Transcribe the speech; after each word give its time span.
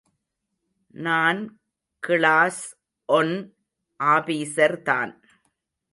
நான் 1.05 1.41
class 1.99 2.61
one 3.05 3.33
ஆபீசர்தான். 3.99 5.13